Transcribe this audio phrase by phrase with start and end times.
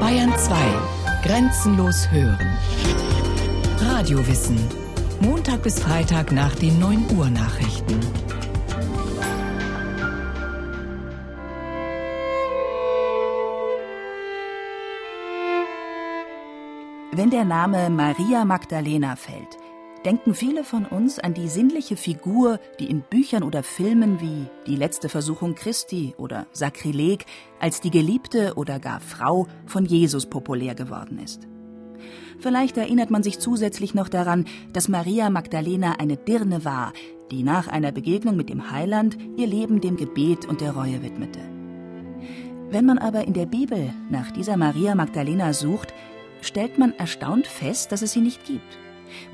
[0.00, 0.54] Bayern 2.
[1.24, 2.58] Grenzenlos hören.
[3.80, 4.58] Radiowissen.
[5.20, 8.00] Montag bis Freitag nach den 9 Uhr Nachrichten.
[17.12, 19.58] Wenn der Name Maria Magdalena fällt,
[20.04, 24.76] denken viele von uns an die sinnliche Figur, die in Büchern oder Filmen wie Die
[24.76, 27.24] letzte Versuchung Christi oder Sakrileg
[27.58, 31.48] als die Geliebte oder gar Frau von Jesus populär geworden ist.
[32.38, 36.92] Vielleicht erinnert man sich zusätzlich noch daran, dass Maria Magdalena eine Dirne war,
[37.30, 41.40] die nach einer Begegnung mit dem Heiland ihr Leben dem Gebet und der Reue widmete.
[42.70, 45.94] Wenn man aber in der Bibel nach dieser Maria Magdalena sucht,
[46.42, 48.78] stellt man erstaunt fest, dass es sie nicht gibt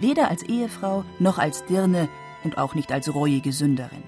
[0.00, 2.08] weder als Ehefrau noch als Dirne
[2.44, 4.02] und auch nicht als reuige Sünderin.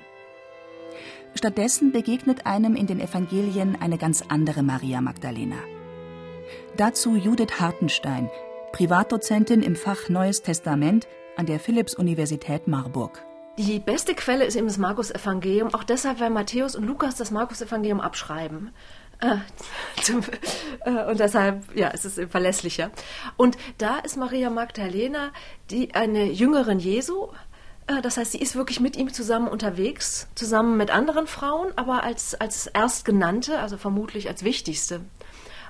[1.35, 5.57] Stattdessen begegnet einem in den Evangelien eine ganz andere Maria Magdalena.
[6.77, 8.31] Dazu Judith Hartenstein,
[8.73, 11.07] Privatdozentin im Fach Neues Testament
[11.37, 13.25] an der Philipps-Universität Marburg.
[13.59, 18.01] Die beste Quelle ist eben das Markus-Evangelium, auch deshalb, weil Matthäus und Lukas das Markus-Evangelium
[18.01, 18.71] abschreiben.
[19.23, 19.37] Äh,
[20.91, 22.91] äh, und deshalb, ja, es ist verlässlicher.
[23.37, 25.31] Und da ist Maria Magdalena
[25.71, 27.29] die eine Jüngerin Jesu.
[27.87, 32.03] Äh, das heißt, sie ist wirklich mit ihm zusammen unterwegs, zusammen mit anderen Frauen, aber
[32.03, 35.01] als, als Erstgenannte, also vermutlich als wichtigste.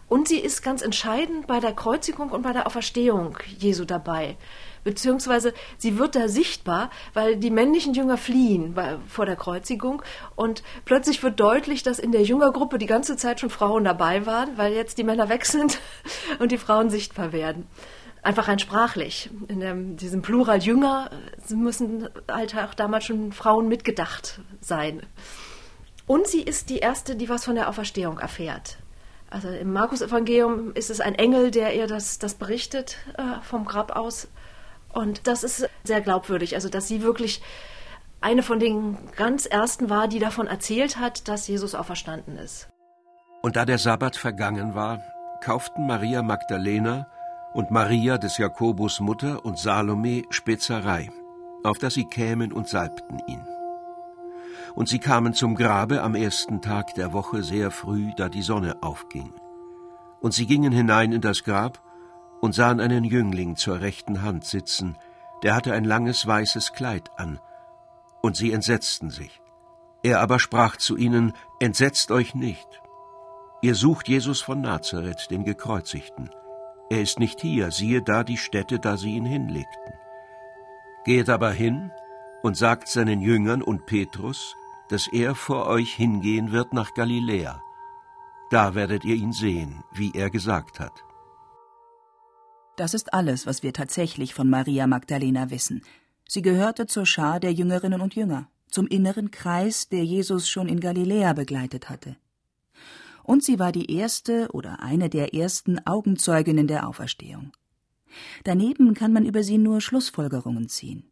[0.09, 4.37] Und sie ist ganz entscheidend bei der Kreuzigung und bei der Auferstehung Jesu dabei
[4.85, 8.75] beziehungsweise sie wird da sichtbar, weil die männlichen Jünger fliehen
[9.09, 10.03] vor der Kreuzigung
[10.37, 14.57] und plötzlich wird deutlich, dass in der Jüngergruppe die ganze Zeit schon Frauen dabei waren,
[14.57, 15.81] weil jetzt die Männer weg sind
[16.39, 17.67] und die Frauen sichtbar werden.
[18.23, 19.31] Einfach rein sprachlich.
[19.49, 21.11] In dem, diesem Plural Jünger
[21.49, 25.03] müssen halt auch damals schon Frauen mitgedacht sein.
[26.07, 28.77] Und sie ist die erste, die was von der Auferstehung erfährt.
[29.29, 33.97] Also im Markus-Evangelium ist es ein Engel, der ihr das, das berichtet äh, vom Grab
[33.97, 34.29] aus.
[34.93, 37.43] Und das ist sehr glaubwürdig, also dass sie wirklich
[38.21, 42.69] eine von den ganz ersten war, die davon erzählt hat, dass Jesus auferstanden ist.
[43.43, 45.03] Und da der Sabbat vergangen war,
[45.43, 47.09] kauften Maria Magdalena
[47.53, 51.11] und Maria des Jakobus Mutter und Salome Spezerei,
[51.65, 53.45] auf dass sie kämen und salbten ihn.
[54.75, 58.83] Und sie kamen zum Grabe am ersten Tag der Woche sehr früh, da die Sonne
[58.83, 59.35] aufging.
[60.21, 61.83] Und sie gingen hinein in das Grab
[62.43, 64.99] und sahen einen Jüngling zur rechten Hand sitzen,
[65.45, 67.39] der hatte ein langes weißes Kleid an,
[68.21, 69.41] und sie entsetzten sich.
[70.03, 72.67] Er aber sprach zu ihnen, Entsetzt euch nicht.
[73.63, 76.31] Ihr sucht Jesus von Nazareth, den Gekreuzigten.
[76.91, 79.95] Er ist nicht hier, siehe da die Stätte, da sie ihn hinlegten.
[81.05, 81.93] Geht aber hin
[82.43, 84.57] und sagt seinen Jüngern und Petrus,
[84.89, 87.63] dass er vor euch hingehen wird nach Galiläa.
[88.51, 91.05] Da werdet ihr ihn sehen, wie er gesagt hat.
[92.77, 95.83] Das ist alles, was wir tatsächlich von Maria Magdalena wissen.
[96.27, 100.81] Sie gehörte zur Schar der Jüngerinnen und Jünger, zum inneren Kreis, der Jesus schon in
[100.81, 102.17] Galiläa begleitet hatte.
[103.23, 107.53] Und sie war die erste oder eine der ersten Augenzeuginnen der Auferstehung.
[108.45, 111.11] Daneben kann man über sie nur Schlussfolgerungen ziehen.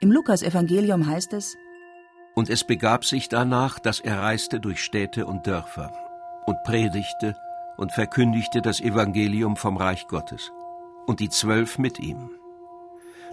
[0.00, 1.56] Im Lukas-Evangelium heißt es:
[2.34, 5.92] Und es begab sich danach, dass er reiste durch Städte und Dörfer
[6.46, 7.34] und predigte
[7.76, 10.52] und verkündigte das Evangelium vom Reich Gottes,
[11.06, 12.30] und die Zwölf mit ihm.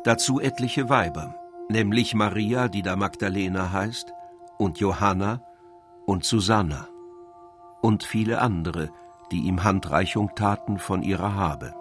[0.04, 1.36] Dazu etliche Weiber,
[1.70, 4.14] nämlich Maria, die da Magdalena heißt,
[4.58, 5.42] und Johanna
[6.06, 6.88] und Susanna,
[7.82, 8.90] und viele andere,
[9.32, 11.74] die ihm Handreichung taten von ihrer Habe.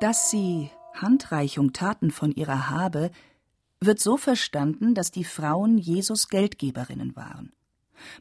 [0.00, 3.10] Dass sie Handreichung taten von ihrer Habe,
[3.80, 7.52] wird so verstanden, dass die Frauen Jesus Geldgeberinnen waren.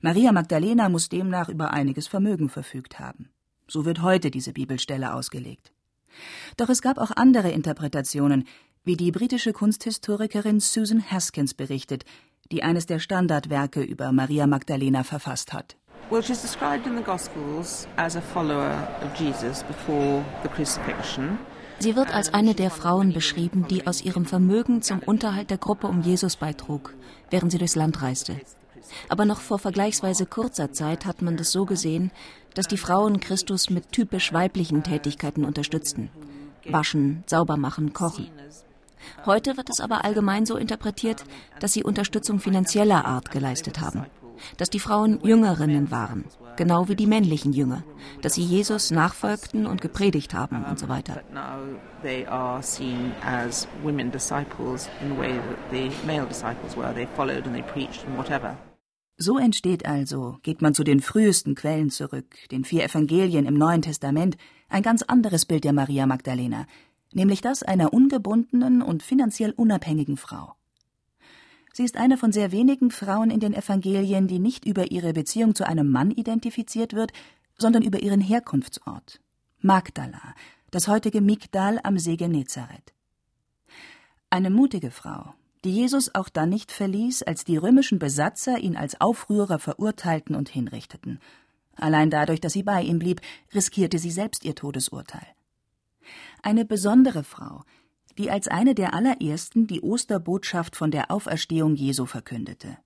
[0.01, 3.29] Maria Magdalena muss demnach über einiges Vermögen verfügt haben.
[3.67, 5.71] So wird heute diese Bibelstelle ausgelegt.
[6.57, 8.47] Doch es gab auch andere Interpretationen,
[8.83, 12.05] wie die britische Kunsthistorikerin Susan Haskins berichtet,
[12.51, 15.75] die eines der Standardwerke über Maria Magdalena verfasst hat.
[16.11, 21.39] Well, she's described in the Gospels as a follower of Jesus before the crucifixion.
[21.79, 25.87] Sie wird als eine der Frauen beschrieben, die aus ihrem Vermögen zum Unterhalt der Gruppe
[25.87, 26.93] um Jesus beitrug,
[27.31, 28.39] während sie durchs Land reiste.
[29.09, 32.11] Aber noch vor vergleichsweise kurzer Zeit hat man das so gesehen,
[32.53, 36.09] dass die Frauen Christus mit typisch weiblichen Tätigkeiten unterstützten.
[36.65, 38.29] Waschen, sauber machen, kochen.
[39.25, 41.23] Heute wird es aber allgemein so interpretiert,
[41.59, 44.05] dass sie Unterstützung finanzieller Art geleistet haben.
[44.57, 46.25] Dass die Frauen Jüngerinnen waren,
[46.57, 47.83] genau wie die männlichen Jünger,
[48.21, 51.21] dass sie Jesus nachfolgten und gepredigt haben und so weiter.
[59.17, 63.81] So entsteht also, geht man zu den frühesten Quellen zurück, den vier Evangelien im Neuen
[63.81, 64.35] Testament,
[64.67, 66.67] ein ganz anderes Bild der Maria Magdalena,
[67.13, 70.55] nämlich das einer ungebundenen und finanziell unabhängigen Frau.
[71.71, 75.55] Sie ist eine von sehr wenigen Frauen in den Evangelien, die nicht über ihre Beziehung
[75.55, 77.13] zu einem Mann identifiziert wird,
[77.57, 79.21] sondern über ihren Herkunftsort.
[79.61, 80.35] Magdala,
[80.71, 82.93] das heutige Migdal am See Genezareth.
[84.29, 85.33] Eine mutige Frau,
[85.65, 90.47] die Jesus auch dann nicht verließ, als die römischen Besatzer ihn als Aufrührer verurteilten und
[90.47, 91.19] hinrichteten.
[91.75, 93.19] Allein dadurch, dass sie bei ihm blieb,
[93.53, 95.25] riskierte sie selbst ihr Todesurteil.
[96.43, 97.63] Eine besondere Frau,
[98.17, 102.77] die als eine der allerersten die Osterbotschaft von der Auferstehung Jesu verkündete.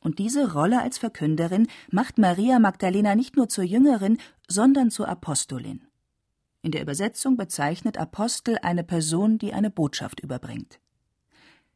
[0.00, 4.16] Und diese Rolle als Verkünderin macht Maria Magdalena nicht nur zur Jüngerin,
[4.48, 5.86] sondern zur Apostolin.
[6.62, 10.80] In der Übersetzung bezeichnet Apostel eine Person, die eine Botschaft überbringt.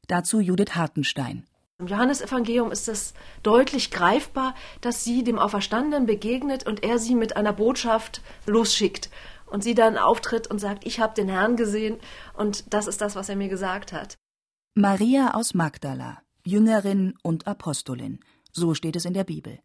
[0.09, 1.47] Dazu Judith Hartenstein.
[1.79, 7.37] Im Johannesevangelium ist es deutlich greifbar, dass sie dem Auferstandenen begegnet und er sie mit
[7.37, 9.11] einer Botschaft losschickt.
[9.47, 11.99] Und sie dann auftritt und sagt, ich habe den Herrn gesehen
[12.35, 14.17] und das ist das, was er mir gesagt hat.
[14.75, 18.21] Maria aus Magdala, Jüngerin und Apostolin,
[18.53, 19.61] so steht es in der Bibel.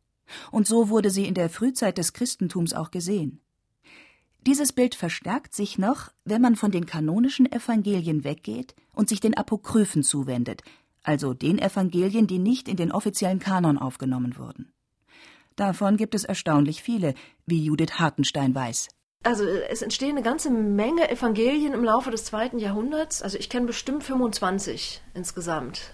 [0.51, 3.41] Und so wurde sie in der Frühzeit des Christentums auch gesehen.
[4.47, 9.35] Dieses Bild verstärkt sich noch, wenn man von den kanonischen Evangelien weggeht und sich den
[9.35, 10.61] Apokryphen zuwendet,
[11.03, 14.71] also den Evangelien, die nicht in den offiziellen Kanon aufgenommen wurden.
[15.57, 17.15] Davon gibt es erstaunlich viele,
[17.45, 18.87] wie Judith Hartenstein weiß.
[19.23, 23.21] Also es entstehen eine ganze Menge Evangelien im Laufe des zweiten Jahrhunderts.
[23.21, 25.91] Also ich kenne bestimmt 25 insgesamt.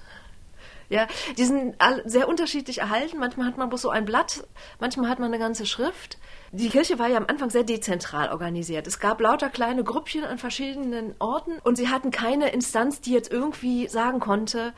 [0.89, 3.17] Ja, die sind sehr unterschiedlich erhalten.
[3.19, 4.47] Manchmal hat man bloß so ein Blatt,
[4.79, 6.17] manchmal hat man eine ganze Schrift.
[6.51, 8.87] Die Kirche war ja am Anfang sehr dezentral organisiert.
[8.87, 13.31] Es gab lauter kleine Grüppchen an verschiedenen Orten und sie hatten keine Instanz, die jetzt
[13.31, 14.73] irgendwie sagen konnte,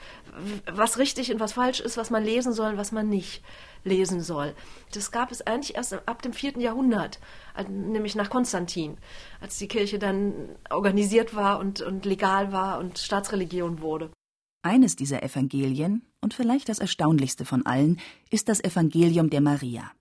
[0.66, 3.44] was richtig und was falsch ist, was man lesen soll und was man nicht
[3.84, 4.54] lesen soll.
[4.94, 7.20] Das gab es eigentlich erst ab dem vierten Jahrhundert,
[7.70, 8.98] nämlich nach Konstantin,
[9.42, 14.10] als die Kirche dann organisiert war und, und legal war und Staatsreligion wurde.
[14.62, 18.00] Eines dieser Evangelien, und vielleicht das erstaunlichste von allen,
[18.30, 19.92] ist das Evangelium der Maria.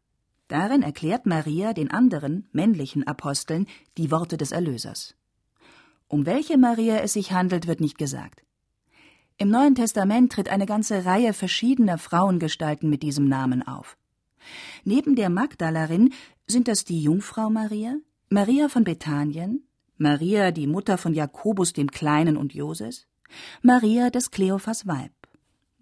[0.48, 3.66] Darin erklärt Maria den anderen, männlichen Aposteln
[3.96, 5.14] die Worte des Erlösers.
[6.08, 8.42] Um welche Maria es sich handelt, wird nicht gesagt.
[9.38, 13.98] Im Neuen Testament tritt eine ganze Reihe verschiedener Frauengestalten mit diesem Namen auf.
[14.84, 16.14] Neben der Magdalerin
[16.46, 17.96] sind das die Jungfrau Maria,
[18.30, 19.66] Maria von Bethanien,
[19.98, 23.06] Maria, die Mutter von Jakobus dem Kleinen und Joses,
[23.62, 25.12] Maria des Kleophas Weib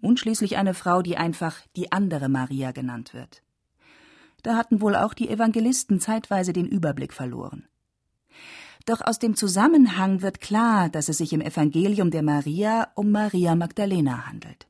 [0.01, 3.41] und schließlich eine Frau, die einfach die andere Maria genannt wird.
[4.43, 7.67] Da hatten wohl auch die Evangelisten zeitweise den Überblick verloren.
[8.85, 13.55] Doch aus dem Zusammenhang wird klar, dass es sich im Evangelium der Maria um Maria
[13.55, 14.67] Magdalena handelt.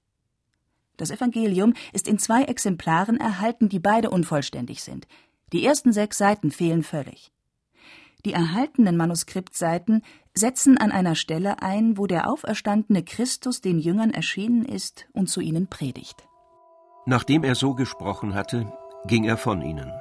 [0.96, 5.08] Das Evangelium ist in zwei Exemplaren erhalten, die beide unvollständig sind.
[5.52, 7.34] Die ersten sechs Seiten fehlen völlig.
[8.24, 10.02] Die erhaltenen Manuskriptseiten
[10.38, 15.40] setzen an einer Stelle ein, wo der auferstandene Christus den Jüngern erschienen ist und zu
[15.40, 16.28] ihnen predigt.
[17.06, 18.72] Nachdem er so gesprochen hatte,
[19.06, 19.92] ging er von ihnen.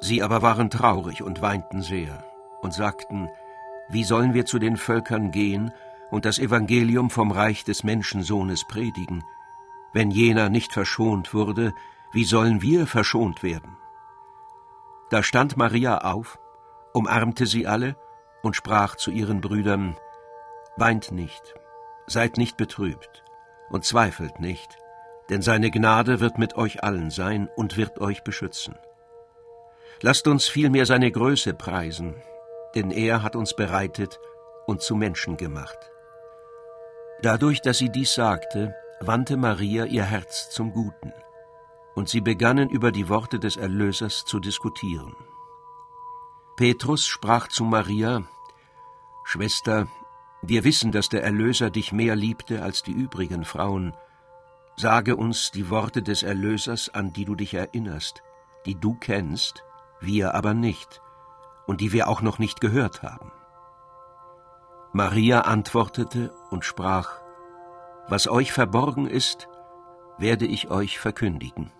[0.00, 2.24] Sie aber waren traurig und weinten sehr
[2.60, 3.28] und sagten,
[3.90, 5.72] Wie sollen wir zu den Völkern gehen
[6.10, 9.24] und das Evangelium vom Reich des Menschensohnes predigen?
[9.94, 11.72] Wenn jener nicht verschont wurde,
[12.12, 13.76] wie sollen wir verschont werden?
[15.08, 16.38] Da stand Maria auf
[16.92, 17.96] umarmte sie alle
[18.42, 19.96] und sprach zu ihren Brüdern
[20.76, 21.54] Weint nicht,
[22.06, 23.24] seid nicht betrübt
[23.70, 24.78] und zweifelt nicht,
[25.28, 28.76] denn seine Gnade wird mit euch allen sein und wird euch beschützen.
[30.00, 32.22] Lasst uns vielmehr seine Größe preisen,
[32.74, 34.20] denn er hat uns bereitet
[34.66, 35.78] und zu Menschen gemacht.
[37.22, 41.12] Dadurch, dass sie dies sagte, wandte Maria ihr Herz zum Guten,
[41.96, 45.14] und sie begannen über die Worte des Erlösers zu diskutieren.
[46.58, 48.24] Petrus sprach zu Maria,
[49.22, 49.86] Schwester,
[50.42, 53.94] wir wissen, dass der Erlöser dich mehr liebte als die übrigen Frauen.
[54.74, 58.24] Sage uns die Worte des Erlösers, an die du dich erinnerst,
[58.66, 59.62] die du kennst,
[60.00, 61.00] wir aber nicht,
[61.68, 63.30] und die wir auch noch nicht gehört haben.
[64.92, 67.20] Maria antwortete und sprach,
[68.08, 69.46] Was euch verborgen ist,
[70.18, 71.70] werde ich euch verkündigen.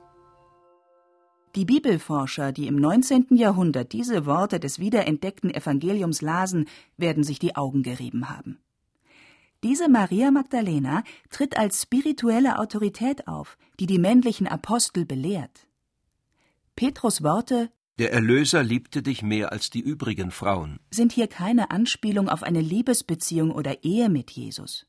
[1.55, 3.28] Die Bibelforscher, die im 19.
[3.31, 8.59] Jahrhundert diese Worte des wiederentdeckten Evangeliums lasen, werden sich die Augen gerieben haben.
[9.64, 15.67] Diese Maria Magdalena tritt als spirituelle Autorität auf, die die männlichen Apostel belehrt.
[16.76, 22.28] Petrus Worte Der Erlöser liebte dich mehr als die übrigen Frauen sind hier keine Anspielung
[22.28, 24.87] auf eine Liebesbeziehung oder Ehe mit Jesus,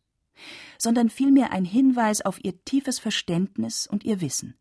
[0.77, 4.53] sondern vielmehr ein Hinweis auf ihr tiefes Verständnis und ihr Wissen.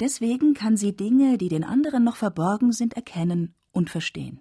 [0.00, 4.40] Deswegen kann sie Dinge, die den anderen noch verborgen sind, erkennen und verstehen.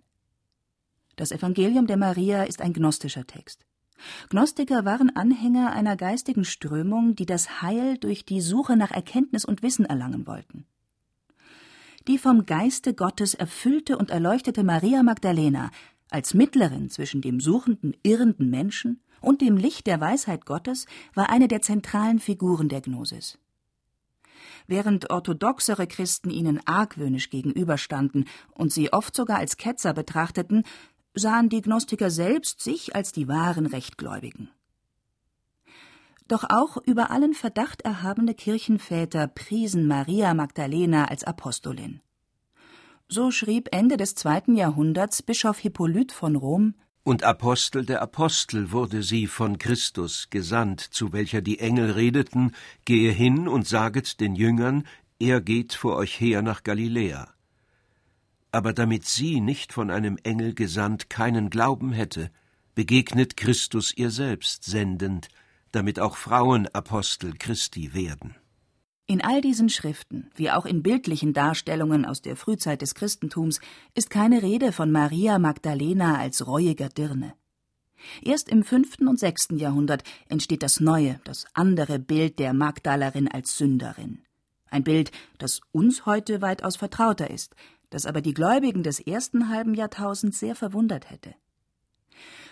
[1.15, 3.65] Das Evangelium der Maria ist ein gnostischer Text.
[4.29, 9.62] Gnostiker waren Anhänger einer geistigen Strömung, die das Heil durch die Suche nach Erkenntnis und
[9.62, 10.65] Wissen erlangen wollten.
[12.07, 15.72] Die vom Geiste Gottes erfüllte und erleuchtete Maria Magdalena
[16.10, 21.48] als Mittlerin zwischen dem suchenden, irrenden Menschen und dem Licht der Weisheit Gottes war eine
[21.48, 23.39] der zentralen Figuren der Gnosis.
[24.67, 30.63] Während orthodoxere Christen ihnen argwöhnisch gegenüberstanden und sie oft sogar als Ketzer betrachteten,
[31.15, 34.50] sahen die Gnostiker selbst sich als die wahren Rechtgläubigen.
[36.27, 42.01] Doch auch über allen Verdacht erhabene Kirchenväter priesen Maria Magdalena als Apostolin.
[43.10, 46.74] So schrieb Ende des zweiten Jahrhunderts Bischof Hippolyt von Rom
[47.05, 52.53] Und Apostel der Apostel wurde sie von Christus gesandt, zu welcher die Engel redeten,
[52.86, 54.88] gehe hin und saget den Jüngern,
[55.19, 57.33] er geht vor euch her nach Galiläa.
[58.53, 62.31] Aber damit sie nicht von einem Engel gesandt keinen Glauben hätte,
[62.74, 65.27] begegnet Christus ihr selbst sendend,
[65.74, 68.36] damit auch Frauen Apostel Christi werden.
[69.13, 73.60] In all diesen Schriften, wie auch in bildlichen Darstellungen aus der Frühzeit des Christentums,
[73.93, 77.36] ist keine Rede von Maria Magdalena als reuiger Dirne.
[78.24, 83.55] Erst im fünften und sechsten Jahrhundert entsteht das neue, das andere Bild der Magdalerin als
[83.55, 84.24] Sünderin.
[84.72, 87.55] Ein Bild, das uns heute weitaus vertrauter ist,
[87.91, 91.36] das aber die Gläubigen des ersten halben Jahrtausends sehr verwundert hätte.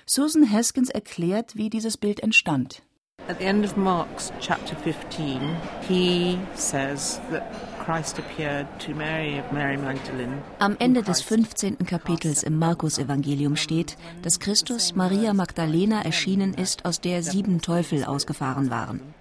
[0.05, 2.83] Susan Haskins erklärt, wie dieses Bild entstand.
[3.27, 5.55] At the end of Mark's chapter 15,
[5.87, 10.41] he says that Christ appeared to Mary of Mary Magdalene.
[10.59, 11.77] Am Ende des 15.
[11.85, 18.69] Kapitels im Markus-Evangelium steht, dass Christus Maria Magdalena erschienen ist, aus der sieben Teufel ausgefahren
[18.69, 19.13] waren.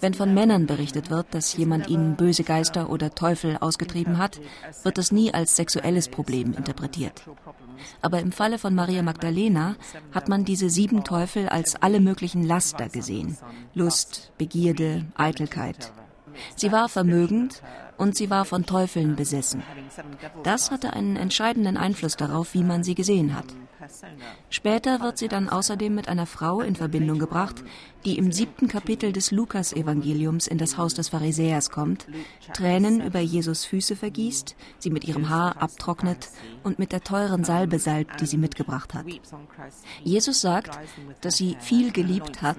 [0.00, 4.40] Wenn von Männern berichtet wird, dass jemand ihnen böse Geister oder Teufel ausgetrieben hat,
[4.82, 7.22] wird das nie als sexuelles Problem interpretiert.
[8.02, 9.76] Aber im Falle von Maria Magdalena
[10.12, 13.36] hat man diese sieben Teufel als alle möglichen Laster gesehen.
[13.74, 15.92] Lust, Begierde, Eitelkeit.
[16.56, 17.62] Sie war vermögend
[17.96, 19.62] und sie war von Teufeln besessen.
[20.42, 23.46] Das hatte einen entscheidenden Einfluss darauf, wie man sie gesehen hat.
[24.48, 27.62] Später wird sie dann außerdem mit einer Frau in Verbindung gebracht,
[28.04, 32.06] die im siebten Kapitel des Lukas-Evangeliums in das Haus des Pharisäers kommt,
[32.52, 36.30] Tränen über Jesus Füße vergießt, sie mit ihrem Haar abtrocknet
[36.62, 39.06] und mit der teuren Salbe salbt, die sie mitgebracht hat.
[40.02, 40.78] Jesus sagt,
[41.20, 42.58] dass sie viel geliebt hat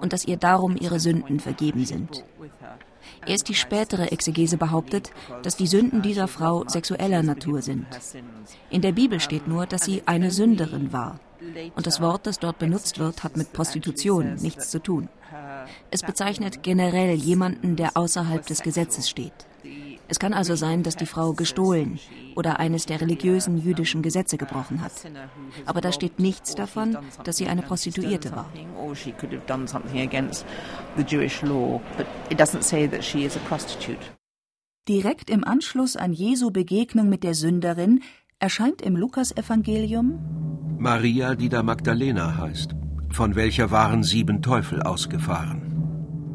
[0.00, 2.24] und dass ihr darum ihre Sünden vergeben sind.
[3.26, 5.10] Erst die spätere Exegese behauptet,
[5.42, 7.86] dass die Sünden dieser Frau sexueller Natur sind.
[8.70, 11.20] In der Bibel steht nur, dass sie eine Sünderin war.
[11.74, 15.08] Und das Wort, das dort benutzt wird, hat mit Prostitution nichts zu tun.
[15.90, 19.32] Es bezeichnet generell jemanden, der außerhalb des Gesetzes steht.
[20.12, 21.98] Es kann also sein, dass die Frau gestohlen
[22.34, 24.92] oder eines der religiösen jüdischen Gesetze gebrochen hat.
[25.64, 28.52] Aber da steht nichts davon, dass sie eine Prostituierte war.
[34.86, 38.02] Direkt im Anschluss an Jesu Begegnung mit der Sünderin
[38.38, 40.18] erscheint im Lukasevangelium
[40.78, 42.74] Maria, die da Magdalena heißt,
[43.08, 45.61] von welcher waren sieben Teufel ausgefahren.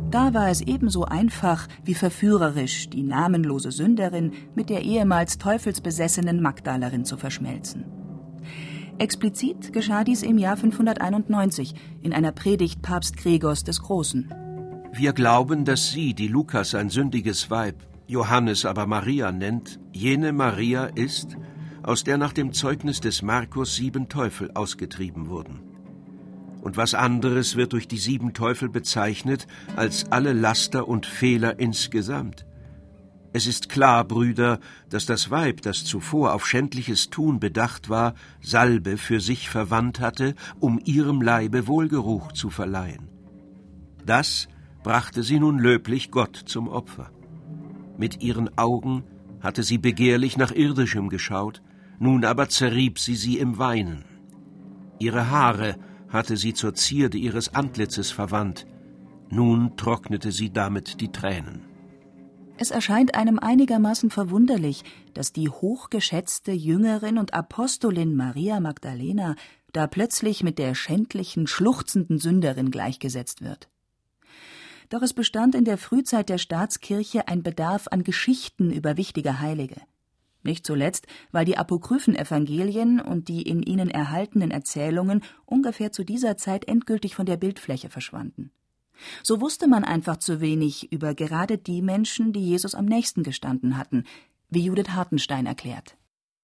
[0.10, 7.04] Da war es ebenso einfach wie verführerisch, die namenlose Sünderin mit der ehemals teufelsbesessenen Magdalerin
[7.04, 7.84] zu verschmelzen.
[9.00, 14.34] Explizit geschah dies im Jahr 591 in einer Predigt Papst Gregors des Großen.
[14.94, 17.76] Wir glauben, dass sie, die Lukas ein sündiges Weib,
[18.08, 21.36] Johannes aber Maria nennt, jene Maria ist,
[21.84, 25.67] aus der nach dem Zeugnis des Markus sieben Teufel ausgetrieben wurden
[26.68, 29.48] und was anderes wird durch die sieben Teufel bezeichnet
[29.78, 32.46] als alle Laster und Fehler insgesamt.
[33.32, 34.60] Es ist klar, Brüder,
[34.90, 40.36] dass das Weib, das zuvor auf schändliches Tun bedacht war, Salbe für sich verwandt hatte,
[40.60, 43.08] um ihrem Leibe Wohlgeruch zu verleihen.
[44.06, 44.50] Das
[44.84, 47.12] brachte sie nun löblich Gott zum Opfer.
[47.98, 49.06] Mit ihren Augen
[49.40, 51.62] hatte sie begehrlich nach irdischem geschaut,
[51.98, 54.04] nun aber zerrieb sie sie im Weinen.
[55.00, 55.78] Ihre Haare
[56.10, 58.66] hatte sie zur Zierde ihres Antlitzes verwandt,
[59.30, 61.66] nun trocknete sie damit die Tränen.
[62.60, 64.84] Es erscheint einem einigermaßen verwunderlich,
[65.14, 69.36] dass die hochgeschätzte Jüngerin und Apostolin Maria Magdalena
[69.74, 73.70] da plötzlich mit der schändlichen, schluchzenden Sünderin gleichgesetzt wird.
[74.90, 79.82] Doch es bestand in der Frühzeit der Staatskirche ein Bedarf an Geschichten über wichtige Heilige.
[80.44, 86.38] Nicht zuletzt, weil die apokryphen Evangelien und die in ihnen erhaltenen Erzählungen ungefähr zu dieser
[86.38, 88.52] Zeit endgültig von der Bildfläche verschwanden.
[89.24, 93.78] So wusste man einfach zu wenig über gerade die Menschen, die Jesus am nächsten gestanden
[93.78, 94.06] hatten,
[94.50, 95.98] wie Judith Hartenstein erklärt.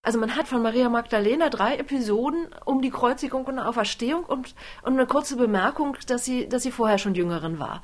[0.05, 4.93] Also man hat von Maria Magdalena drei Episoden um die Kreuzigung und Auferstehung und, und
[4.93, 7.81] eine kurze Bemerkung, dass sie, dass sie vorher schon Jüngerin war.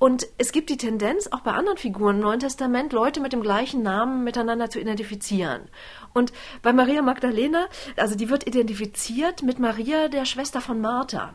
[0.00, 3.42] Und es gibt die Tendenz, auch bei anderen Figuren im Neuen Testament, Leute mit dem
[3.42, 5.68] gleichen Namen miteinander zu identifizieren.
[6.14, 7.66] Und bei Maria Magdalena,
[7.96, 11.34] also die wird identifiziert mit Maria, der Schwester von Martha.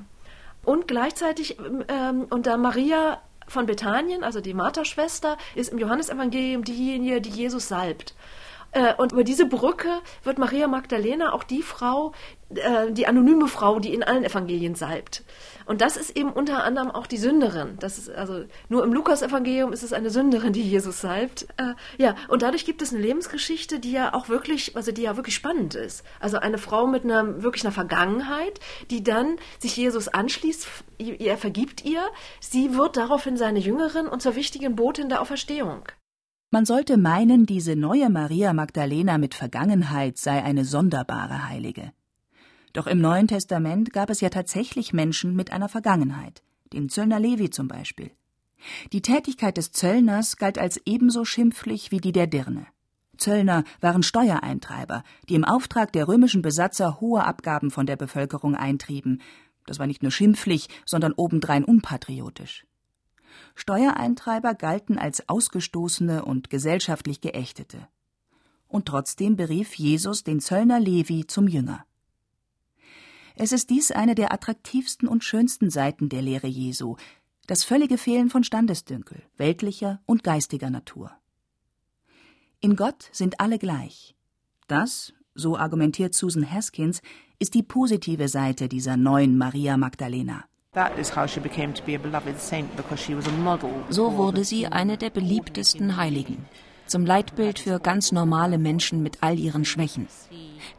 [0.64, 7.22] Und gleichzeitig, ähm, und da Maria von Bethanien, also die Martha-Schwester, ist im Johannesevangelium diejenige,
[7.22, 8.16] die Jesus salbt.
[8.76, 12.12] Äh, und über diese Brücke wird Maria Magdalena auch die Frau,
[12.50, 15.24] äh, die anonyme Frau, die in allen Evangelien salbt.
[15.66, 17.78] Und das ist eben unter anderem auch die Sünderin.
[17.80, 21.48] Das ist also nur im Lukas-Evangelium ist es eine Sünderin, die Jesus salbt.
[21.56, 25.16] Äh, ja, und dadurch gibt es eine Lebensgeschichte, die ja auch wirklich, also die ja
[25.16, 26.04] wirklich spannend ist.
[26.20, 28.60] Also eine Frau mit einer wirklich einer Vergangenheit,
[28.92, 30.68] die dann sich Jesus anschließt,
[31.00, 32.02] er vergibt ihr,
[32.42, 35.84] sie wird daraufhin seine Jüngerin und zur wichtigen Botin der Auferstehung.
[36.56, 41.92] Man sollte meinen, diese neue Maria Magdalena mit Vergangenheit sei eine sonderbare Heilige.
[42.72, 47.50] Doch im Neuen Testament gab es ja tatsächlich Menschen mit einer Vergangenheit, den Zöllner Levi
[47.50, 48.10] zum Beispiel.
[48.94, 52.68] Die Tätigkeit des Zöllners galt als ebenso schimpflich wie die der Dirne.
[53.18, 59.22] Zöllner waren Steuereintreiber, die im Auftrag der römischen Besatzer hohe Abgaben von der Bevölkerung eintrieben.
[59.66, 62.66] Das war nicht nur schimpflich, sondern obendrein unpatriotisch.
[63.56, 67.88] Steuereintreiber galten als Ausgestoßene und gesellschaftlich Geächtete.
[68.68, 71.86] Und trotzdem berief Jesus den Zöllner Levi zum Jünger.
[73.36, 76.96] Es ist dies eine der attraktivsten und schönsten Seiten der Lehre Jesu,
[77.48, 81.12] das völlige Fehlen von Standesdünkel, weltlicher und geistiger Natur.
[82.60, 84.16] In Gott sind alle gleich.
[84.68, 87.02] Das, so argumentiert Susan Haskins,
[87.38, 90.46] ist die positive Seite dieser neuen Maria Magdalena.
[93.90, 96.46] So wurde sie eine der beliebtesten Heiligen,
[96.86, 100.08] zum Leitbild für ganz normale Menschen mit all ihren Schwächen.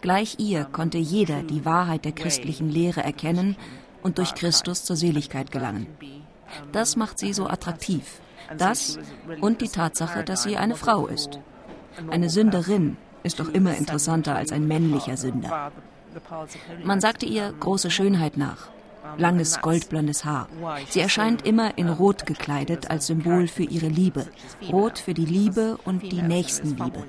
[0.03, 3.57] Gleich ihr konnte jeder die Wahrheit der christlichen Lehre erkennen
[4.03, 5.87] und durch Christus zur Seligkeit gelangen.
[6.73, 8.21] Das macht sie so attraktiv.
[8.59, 8.99] Das
[9.41, 11.41] und die Tatsache, dass sie eine Frau ist.
[12.11, 15.73] Eine Sünderin ist doch immer interessanter als ein männlicher Sünder.
[16.85, 18.69] Man sagte ihr große Schönheit nach
[19.17, 20.49] langes goldblondes Haar.
[20.89, 24.27] Sie erscheint immer in Rot gekleidet als Symbol für ihre Liebe.
[24.71, 27.05] Rot für die Liebe und die Nächstenliebe.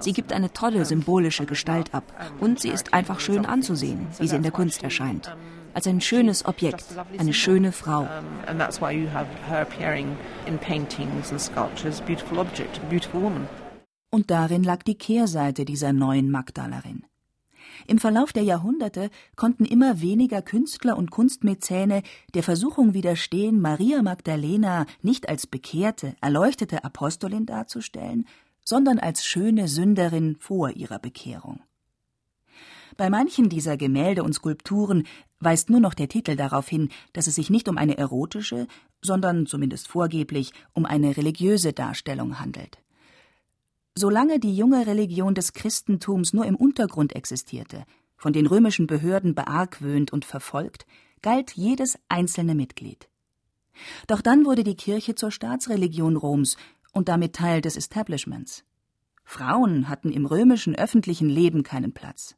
[0.00, 2.04] Sie gibt eine tolle symbolische Gestalt ab
[2.40, 5.34] und sie ist einfach schön anzusehen, wie sie in der Kunst erscheint.
[5.72, 6.84] Als ein schönes Objekt,
[7.18, 8.08] eine schöne Frau.
[14.12, 17.04] Und darin lag die Kehrseite dieser neuen Magdalerin.
[17.86, 22.02] Im Verlauf der Jahrhunderte konnten immer weniger Künstler und Kunstmäzene
[22.34, 28.26] der Versuchung widerstehen, Maria Magdalena nicht als bekehrte, erleuchtete Apostolin darzustellen,
[28.64, 31.60] sondern als schöne Sünderin vor ihrer Bekehrung.
[32.96, 35.04] Bei manchen dieser Gemälde und Skulpturen
[35.38, 38.66] weist nur noch der Titel darauf hin, dass es sich nicht um eine erotische,
[39.00, 42.79] sondern zumindest vorgeblich um eine religiöse Darstellung handelt.
[43.96, 47.84] Solange die junge Religion des Christentums nur im Untergrund existierte,
[48.16, 50.86] von den römischen Behörden beargwöhnt und verfolgt,
[51.22, 53.08] galt jedes einzelne Mitglied.
[54.06, 56.56] Doch dann wurde die Kirche zur Staatsreligion Roms
[56.92, 58.64] und damit Teil des Establishments.
[59.24, 62.36] Frauen hatten im römischen öffentlichen Leben keinen Platz.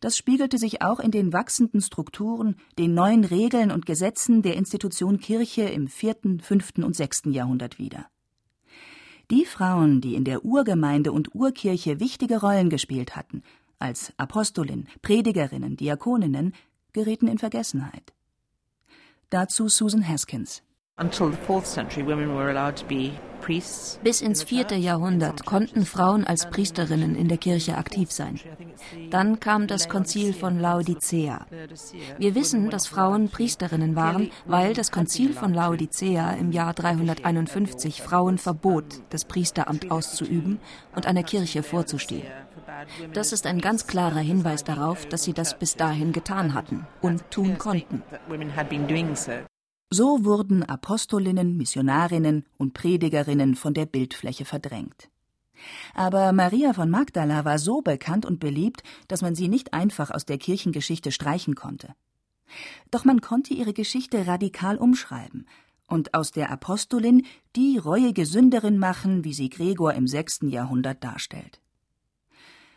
[0.00, 5.20] Das spiegelte sich auch in den wachsenden Strukturen, den neuen Regeln und Gesetzen der Institution
[5.20, 8.06] Kirche im vierten, fünften und sechsten Jahrhundert wider.
[9.32, 13.42] Die Frauen, die in der Urgemeinde und Urkirche wichtige Rollen gespielt hatten,
[13.78, 16.52] als Apostolin, Predigerinnen, Diakoninnen,
[16.92, 18.12] gerieten in Vergessenheit.
[19.30, 20.62] Dazu Susan Haskins.
[24.04, 28.38] Bis ins vierte Jahrhundert konnten Frauen als Priesterinnen in der Kirche aktiv sein.
[29.10, 31.46] Dann kam das Konzil von Laodicea.
[32.18, 38.38] Wir wissen, dass Frauen Priesterinnen waren, weil das Konzil von Laodicea im Jahr 351 Frauen
[38.38, 40.60] verbot, das Priesteramt auszuüben
[40.94, 42.28] und einer Kirche vorzustehen.
[43.12, 47.28] Das ist ein ganz klarer Hinweis darauf, dass sie das bis dahin getan hatten und
[47.30, 48.02] tun konnten.
[49.94, 55.10] So wurden Apostolinnen, Missionarinnen und Predigerinnen von der Bildfläche verdrängt.
[55.92, 60.24] Aber Maria von Magdala war so bekannt und beliebt, dass man sie nicht einfach aus
[60.24, 61.94] der Kirchengeschichte streichen konnte.
[62.90, 65.46] Doch man konnte ihre Geschichte radikal umschreiben
[65.88, 71.60] und aus der Apostolin die reuige Sünderin machen, wie sie Gregor im sechsten Jahrhundert darstellt.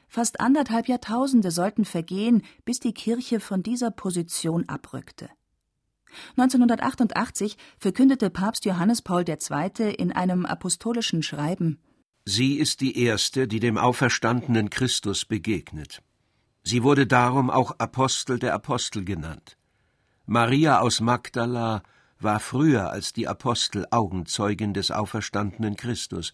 [0.10, 5.30] Fast anderthalb Jahrtausende sollten vergehen, bis die Kirche von dieser Position abrückte.
[6.38, 9.94] 1988 verkündete Papst Johannes Paul II.
[9.94, 11.80] in einem apostolischen Schreiben
[12.28, 16.02] Sie ist die erste, die dem auferstandenen Christus begegnet.
[16.64, 19.58] Sie wurde darum auch Apostel der Apostel genannt.
[20.26, 21.84] Maria aus Magdala
[22.20, 26.34] war früher als die Apostel Augenzeugin des auferstandenen Christus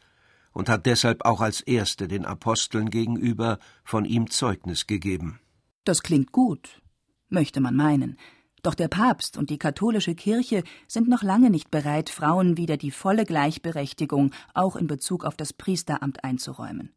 [0.54, 5.42] und hat deshalb auch als erste den Aposteln gegenüber von ihm Zeugnis gegeben.
[5.84, 6.82] Das klingt gut,
[7.28, 8.18] möchte man meinen.
[8.62, 12.92] Doch der Papst und die katholische Kirche sind noch lange nicht bereit, Frauen wieder die
[12.92, 16.94] volle Gleichberechtigung auch in Bezug auf das Priesteramt einzuräumen.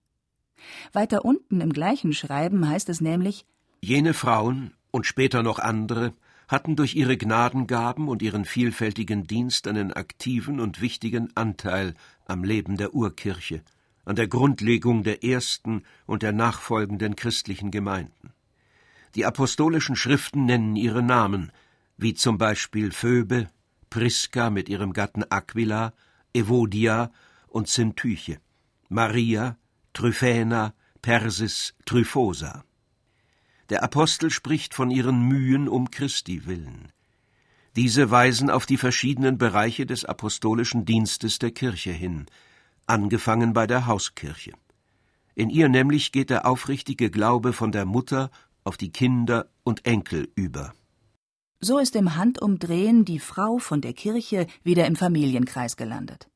[0.92, 3.46] Weiter unten im gleichen Schreiben heißt es nämlich
[3.80, 6.14] Jene Frauen und später noch andere
[6.48, 11.94] hatten durch ihre Gnadengaben und ihren vielfältigen Dienst einen aktiven und wichtigen Anteil
[12.26, 13.62] am Leben der Urkirche,
[14.04, 18.32] an der Grundlegung der ersten und der nachfolgenden christlichen Gemeinden.
[19.14, 21.52] Die apostolischen Schriften nennen ihre Namen,
[21.96, 23.48] wie zum Beispiel Phoebe,
[23.88, 25.92] Priska mit ihrem Gatten Aquila,
[26.32, 27.12] Evodia
[27.46, 28.40] und Syntyche,
[28.88, 29.56] Maria,
[29.92, 32.64] Tryphäna, Persis, Tryphosa.
[33.70, 36.90] Der Apostel spricht von ihren Mühen um Christi willen.
[37.76, 42.26] Diese weisen auf die verschiedenen Bereiche des apostolischen Dienstes der Kirche hin,
[42.86, 44.52] angefangen bei der Hauskirche.
[45.34, 48.30] In ihr nämlich geht der aufrichtige Glaube von der Mutter
[48.64, 50.72] auf die Kinder und Enkel über.
[51.60, 56.28] So ist im Handumdrehen die Frau von der Kirche wieder im Familienkreis gelandet.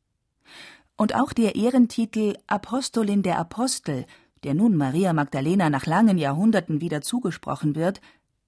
[0.96, 4.06] Und auch der Ehrentitel Apostolin der Apostel,
[4.42, 8.00] der nun Maria Magdalena nach langen Jahrhunderten wieder zugesprochen wird,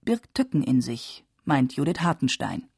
[0.02, 2.69] birgt Tücken in sich, meint Judith Hartenstein.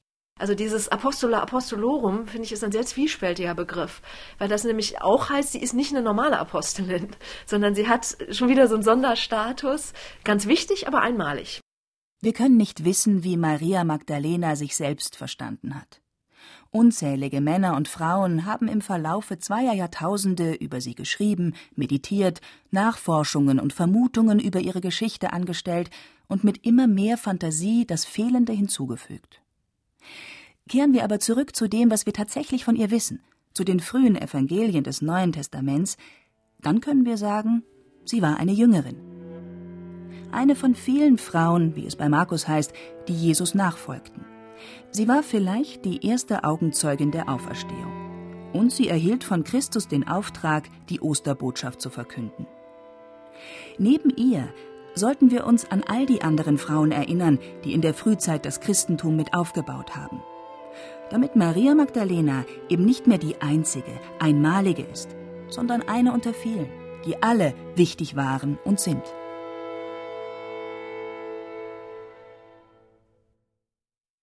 [0.43, 4.03] Also dieses Apostola Apostolorum, finde ich, ist ein sehr zwiespältiger Begriff,
[4.39, 7.11] weil das nämlich auch heißt, sie ist nicht eine normale Apostelin,
[7.47, 9.93] sondern sie hat schon wieder so einen Sonderstatus,
[10.25, 11.61] ganz wichtig, aber einmalig.
[12.23, 16.01] Wir können nicht wissen, wie Maria Magdalena sich selbst verstanden hat.
[16.71, 22.41] Unzählige Männer und Frauen haben im Verlaufe zweier Jahrtausende über sie geschrieben, meditiert,
[22.73, 25.91] Nachforschungen und Vermutungen über ihre Geschichte angestellt
[26.27, 29.39] und mit immer mehr Fantasie das Fehlende hinzugefügt.
[30.73, 33.21] Kehren wir aber zurück zu dem, was wir tatsächlich von ihr wissen,
[33.53, 35.99] zu den frühen Evangelien des Neuen Testaments,
[36.63, 37.63] dann können wir sagen,
[38.07, 38.97] sie war eine Jüngerin.
[40.31, 42.73] Eine von vielen Frauen, wie es bei Markus heißt,
[43.07, 44.25] die Jesus nachfolgten.
[44.91, 47.93] Sie war vielleicht die erste Augenzeugin der Auferstehung.
[48.55, 52.47] Und sie erhielt von Christus den Auftrag, die Osterbotschaft zu verkünden.
[53.77, 54.49] Neben ihr
[54.95, 59.17] sollten wir uns an all die anderen Frauen erinnern, die in der Frühzeit das Christentum
[59.17, 60.23] mit aufgebaut haben.
[61.13, 65.11] Damit Maria Magdalena eben nicht mehr die einzige, einmalige ist,
[65.49, 66.71] sondern eine unter vielen,
[67.05, 69.03] die alle wichtig waren und sind.